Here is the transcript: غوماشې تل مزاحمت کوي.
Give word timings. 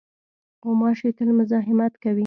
غوماشې 0.63 1.09
تل 1.17 1.29
مزاحمت 1.39 1.93
کوي. 2.03 2.19